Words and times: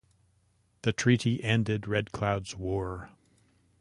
The 0.81 0.93
treaty 0.93 1.43
ended 1.43 1.87
Red 1.87 2.11
Cloud's 2.11 2.55
War. 2.55 3.11